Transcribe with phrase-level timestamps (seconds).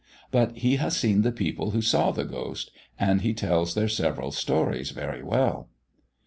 [0.31, 4.31] But he has seen the people who saw the ghost, and he tells their several
[4.31, 5.69] stories very well."